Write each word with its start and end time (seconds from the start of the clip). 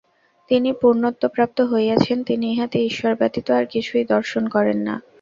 যিনি 0.49 0.71
পূর্ণত্ব 0.73 1.23
প্রাপ্ত 1.27 1.57
হইয়াছেন, 1.61 2.17
তিনি 2.23 2.45
ইহাতে 2.51 2.77
ঈশ্বর 2.85 3.11
ব্যতীত 3.15 3.47
আর 3.51 3.65
কিছুই 3.65 4.05
দর্শন 4.05 4.43
করেন 4.47 4.77
না। 4.87 4.95